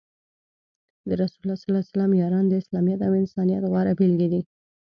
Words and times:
د 1.07 1.09
رسول 1.21 1.47
الله 1.53 1.81
ص 1.89 1.91
یاران 2.21 2.45
د 2.47 2.53
اسلامیت 2.61 2.99
او 3.07 3.13
انسانیت 3.21 3.63
غوره 3.71 3.93
بیلګې 3.99 4.27
دي. 4.33 4.41